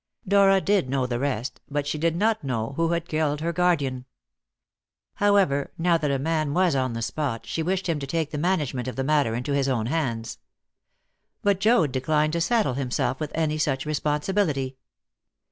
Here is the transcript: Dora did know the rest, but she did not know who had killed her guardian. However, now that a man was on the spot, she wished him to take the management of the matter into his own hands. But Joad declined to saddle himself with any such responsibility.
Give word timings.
Dora 0.27 0.59
did 0.59 0.89
know 0.89 1.05
the 1.05 1.19
rest, 1.19 1.61
but 1.69 1.85
she 1.85 1.99
did 1.99 2.15
not 2.15 2.43
know 2.43 2.73
who 2.75 2.87
had 2.89 3.07
killed 3.07 3.39
her 3.41 3.53
guardian. 3.53 4.05
However, 5.17 5.71
now 5.77 5.95
that 5.99 6.09
a 6.09 6.17
man 6.17 6.55
was 6.55 6.73
on 6.75 6.93
the 6.93 7.03
spot, 7.03 7.45
she 7.45 7.61
wished 7.61 7.85
him 7.87 7.99
to 7.99 8.07
take 8.07 8.31
the 8.31 8.39
management 8.39 8.87
of 8.87 8.95
the 8.95 9.03
matter 9.03 9.35
into 9.35 9.53
his 9.53 9.69
own 9.69 9.85
hands. 9.85 10.39
But 11.43 11.59
Joad 11.59 11.91
declined 11.91 12.33
to 12.33 12.41
saddle 12.41 12.73
himself 12.73 13.19
with 13.19 13.31
any 13.35 13.59
such 13.59 13.85
responsibility. 13.85 14.75